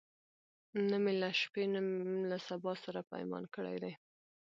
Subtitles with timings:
[0.89, 1.81] نه می له شپې نه
[2.29, 3.93] له سبا سره پیمان کړی دی